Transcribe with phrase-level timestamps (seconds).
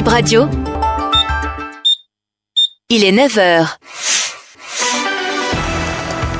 [0.00, 0.48] Bip Radio.
[2.88, 3.76] Il est 9h.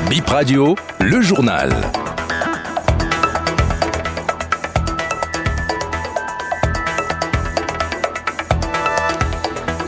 [0.09, 1.69] Bip Radio, le journal.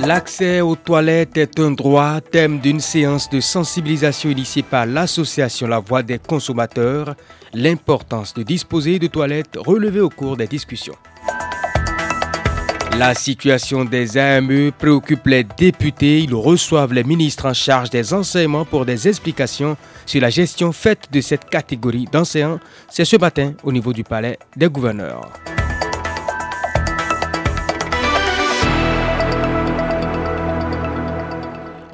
[0.05, 5.79] L'accès aux toilettes est un droit, thème d'une séance de sensibilisation initiée par l'association La
[5.79, 7.15] Voix des consommateurs.
[7.55, 10.93] L'importance de disposer de toilettes relevée au cours des discussions.
[12.97, 16.19] La situation des AME préoccupe les députés.
[16.19, 19.75] Ils reçoivent les ministres en charge des enseignements pour des explications
[20.05, 22.59] sur la gestion faite de cette catégorie d'enseignants.
[22.89, 25.31] C'est ce matin au niveau du palais des gouverneurs.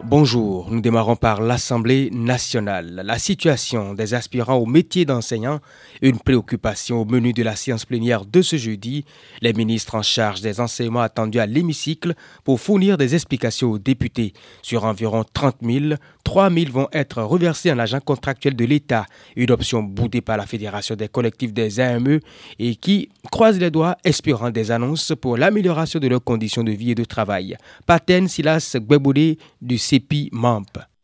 [0.09, 3.03] Bonjour, nous démarrons par l'Assemblée nationale.
[3.05, 5.59] La situation des aspirants au métier d'enseignant,
[6.01, 9.05] une préoccupation au menu de la séance plénière de ce jeudi.
[9.41, 14.33] Les ministres en charge des enseignements attendus à l'hémicycle pour fournir des explications aux députés.
[14.63, 15.93] Sur environ 30 000,
[16.23, 20.47] 3 000 vont être reversés en agent contractuel de l'État, une option boudée par la
[20.47, 22.19] Fédération des collectifs des AME
[22.57, 26.91] et qui croise les doigts espérant des annonces pour l'amélioration de leurs conditions de vie
[26.91, 27.57] et de travail.
[27.85, 29.77] Paten Silas Gweboudé du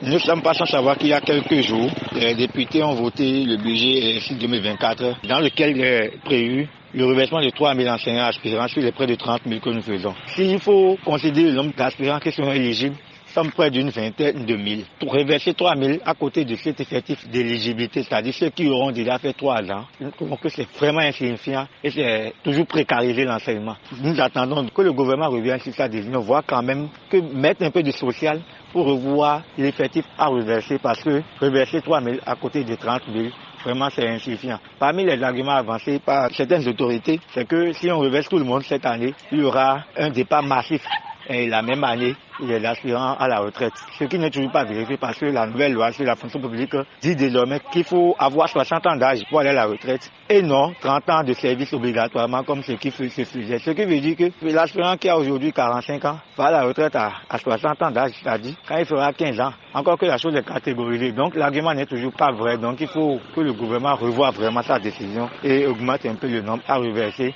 [0.02, 3.46] nous ne sommes pas sans savoir qu'il y a quelques jours, les députés ont voté
[3.46, 8.82] le budget 2024 dans lequel est prévu le reversement de 3 000 enseignants aspirants sur
[8.82, 10.14] les près de 30 000 que nous faisons.
[10.28, 12.96] S'il faut considérer le nombre d'aspirants qui sont éligibles,
[13.36, 14.86] sommes près d'une vingtaine de mille.
[14.98, 19.20] Pour reverser 3 000 à côté de cet effectif d'éligibilité, c'est-à-dire ceux qui auront déjà
[19.20, 23.76] fait 3 ans, nous trouvons que c'est vraiment insignifiant et c'est toujours précariser l'enseignement.
[24.02, 27.72] Nous attendons que le gouvernement revienne sur sa décision, voir quand même que mettre un
[27.72, 28.40] peu de social
[28.72, 33.28] pour revoir l'effectif à reverser parce que reverser 3 000 à côté de 30 000,
[33.66, 34.60] vraiment c'est insuffisant.
[34.80, 38.64] Parmi les arguments avancés par certaines autorités, c'est que si on reverse tout le monde
[38.64, 40.82] cette année, il y aura un départ massif
[41.30, 43.74] et la même année, il est l'aspirant à la retraite.
[43.98, 46.76] Ce qui n'est toujours pas vérifié parce que la nouvelle loi sur la fonction publique
[47.02, 50.74] dit désormais qu'il faut avoir 60 ans d'âge pour aller à la retraite et non
[50.82, 53.60] 30 ans de service obligatoirement comme ce qui se faisait.
[53.60, 56.96] Ce qui veut dire que l'aspirant qui a aujourd'hui 45 ans va à la retraite
[56.96, 59.54] à, 60 ans d'âge, c'est-à-dire quand il fera 15 ans.
[59.74, 61.12] Encore que la chose est catégorisée.
[61.12, 62.58] Donc l'argument n'est toujours pas vrai.
[62.58, 66.42] Donc il faut que le gouvernement revoie vraiment sa décision et augmente un peu le
[66.42, 67.36] nombre à reverser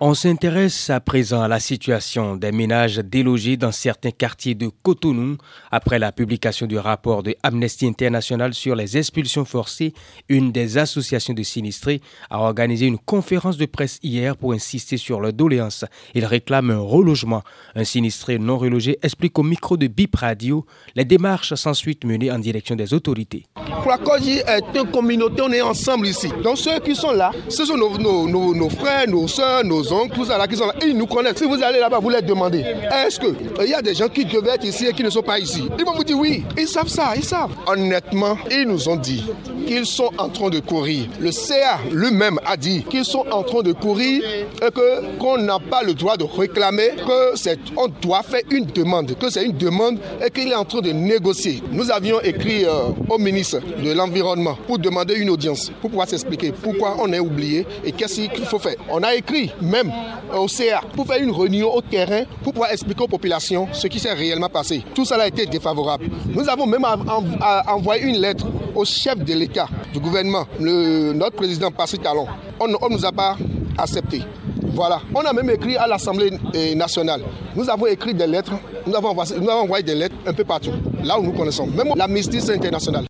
[0.00, 5.38] On s'intéresse à présent à la situation des ménages délogés dans certains quartiers de Cotonou.
[5.72, 9.92] Après la publication du rapport de Amnesty International sur les expulsions forcées,
[10.28, 12.00] une des associations de sinistrés
[12.30, 15.84] a organisé une conférence de presse hier pour insister sur leur doléance.
[16.14, 17.42] Il réclame un relogement.
[17.74, 20.64] Un sinistré non relogé explique au micro de BIP Radio
[20.94, 23.46] les démarches sans suite menées en direction des autorités.
[23.82, 26.28] Kwakoji est une communauté, on est ensemble ici.
[26.44, 29.87] Donc ceux qui sont là, ce sont nos, nos, nos frères, nos soeurs, nos
[30.86, 31.38] Ils nous connaissent.
[31.38, 32.64] Si vous allez là-bas, vous les demandez.
[33.06, 35.38] Est-ce qu'il y a des gens qui devaient être ici et qui ne sont pas
[35.38, 35.68] ici?
[35.78, 36.44] Ils vont vous dire oui.
[36.56, 37.50] Ils savent ça, ils savent.
[37.66, 39.24] Honnêtement, ils nous ont dit
[39.66, 41.06] qu'ils sont en train de courir.
[41.20, 45.58] Le CA lui-même a dit qu'ils sont en train de courir et que qu'on n'a
[45.58, 47.34] pas le droit de réclamer, que
[47.76, 50.90] on doit faire une demande, que c'est une demande et qu'il est en train de
[50.90, 51.62] négocier.
[51.72, 56.52] Nous avions écrit euh, au ministre de l'environnement pour demander une audience, pour pouvoir s'expliquer
[56.52, 58.76] pourquoi on est oublié et qu'est-ce qu'il faut faire.
[58.90, 59.50] On a écrit
[59.82, 59.92] même
[60.36, 63.98] au CA pour faire une réunion au terrain pour pouvoir expliquer aux populations ce qui
[63.98, 64.82] s'est réellement passé.
[64.94, 66.06] Tout ça a été défavorable.
[66.34, 66.84] Nous avons même
[67.66, 72.26] envoyé une lettre au chef de l'État, du gouvernement, notre président Patrick Talon.
[72.60, 73.36] On ne nous a pas
[73.76, 74.22] accepté.
[74.72, 75.00] Voilà.
[75.14, 77.22] On a même écrit à l'Assemblée eh, nationale.
[77.56, 78.52] Nous avons écrit des lettres,
[78.86, 80.72] nous avons, envoyé, nous avons envoyé des lettres un peu partout,
[81.02, 81.66] là où nous connaissons.
[81.66, 83.04] Même l'amnistie internationale.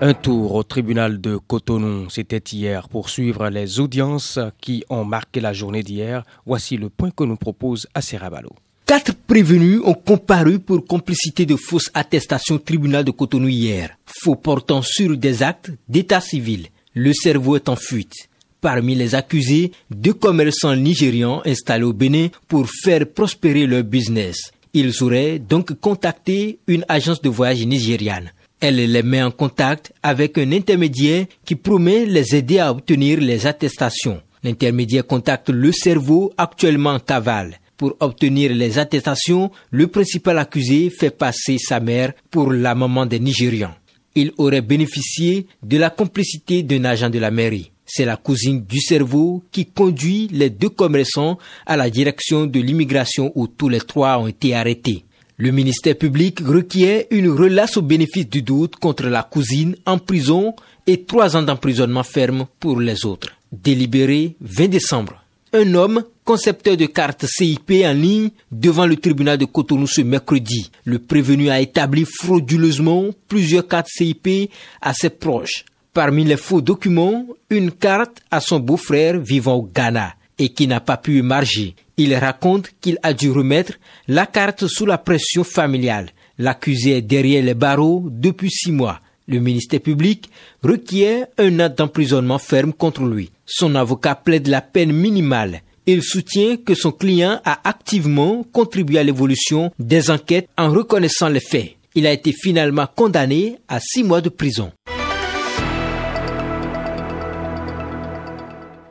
[0.00, 5.40] Un tour au tribunal de Cotonou, c'était hier pour suivre les audiences qui ont marqué
[5.40, 6.24] la journée d'hier.
[6.44, 8.50] Voici le point que nous propose Serabalo.
[8.86, 14.34] Quatre prévenus ont comparu pour complicité de fausses attestations au tribunal de Cotonou hier, faux
[14.34, 16.66] portant sur des actes d'état civil.
[16.92, 18.28] Le cerveau est en fuite.
[18.60, 24.50] Parmi les accusés, deux commerçants nigérians installés au Bénin pour faire prospérer leur business.
[24.74, 28.32] Ils auraient donc contacté une agence de voyage nigériane.
[28.60, 33.46] Elle les met en contact avec un intermédiaire qui promet les aider à obtenir les
[33.46, 34.20] attestations.
[34.42, 37.58] L'intermédiaire contacte le cerveau actuellement en cavale.
[37.76, 43.18] Pour obtenir les attestations, le principal accusé fait passer sa mère pour la maman des
[43.18, 43.74] Nigérians.
[44.14, 47.72] Il aurait bénéficié de la complicité d'un agent de la mairie.
[47.84, 53.32] C'est la cousine du cerveau qui conduit les deux commerçants à la direction de l'immigration
[53.34, 55.04] où tous les trois ont été arrêtés.
[55.36, 60.54] Le ministère public requiert une relace au bénéfice du doute contre la cousine en prison
[60.86, 63.30] et trois ans d'emprisonnement ferme pour les autres.
[63.50, 65.20] Délibéré 20 décembre.
[65.52, 70.70] Un homme, concepteur de cartes CIP en ligne, devant le tribunal de Cotonou ce mercredi.
[70.84, 74.50] Le prévenu a établi frauduleusement plusieurs cartes CIP
[74.80, 75.64] à ses proches.
[75.92, 80.80] Parmi les faux documents, une carte à son beau-frère vivant au Ghana et qui n'a
[80.80, 81.74] pas pu émarger.
[81.96, 83.74] Il raconte qu'il a dû remettre
[84.08, 86.10] la carte sous la pression familiale.
[86.38, 89.00] L'accusé est derrière les barreaux depuis six mois.
[89.26, 90.28] Le ministère public
[90.62, 93.30] requiert un acte d'emprisonnement ferme contre lui.
[93.46, 95.62] Son avocat plaide la peine minimale.
[95.86, 101.40] Il soutient que son client a activement contribué à l'évolution des enquêtes en reconnaissant les
[101.40, 101.76] faits.
[101.94, 104.72] Il a été finalement condamné à six mois de prison.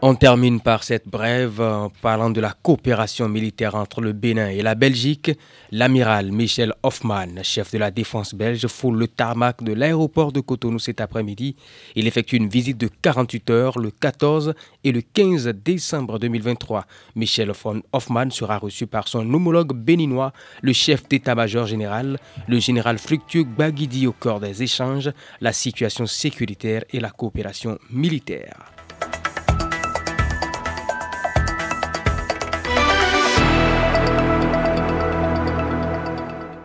[0.05, 4.61] On termine par cette brève en parlant de la coopération militaire entre le Bénin et
[4.61, 5.31] la Belgique.
[5.71, 10.77] L'amiral Michel Hoffman, chef de la défense belge, foule le tarmac de l'aéroport de Cotonou
[10.77, 11.55] cet après-midi.
[11.95, 14.53] Il effectue une visite de 48 heures le 14
[14.83, 16.85] et le 15 décembre 2023.
[17.15, 17.53] Michel
[17.93, 22.19] Hoffman sera reçu par son homologue béninois, le chef d'état-major général,
[22.49, 28.82] le général Fructueux Baguidi au corps des échanges, la situation sécuritaire et la coopération militaire.